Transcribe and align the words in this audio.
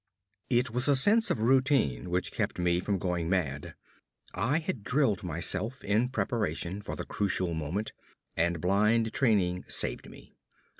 It 0.49 0.71
was 0.71 0.87
a 0.87 0.95
sense 0.95 1.29
of 1.29 1.39
routine 1.41 2.09
which 2.09 2.31
kept 2.31 2.57
me 2.57 2.79
from 2.79 2.97
going 2.97 3.29
mad. 3.29 3.75
I 4.33 4.57
had 4.57 4.83
drilled 4.83 5.21
myself 5.21 5.83
in 5.83 6.09
preparation 6.09 6.81
for 6.81 6.95
the 6.95 7.05
crucial 7.05 7.53
moment, 7.53 7.93
and 8.35 8.59
blind 8.61 9.13
training 9.13 9.63
saved 9.67 10.09
me. 10.09 10.33